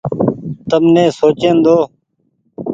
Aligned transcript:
تم 0.69 0.83
ني 0.93 1.03
سوچيئن 1.19 1.57
ۮئو۔ 1.65 1.77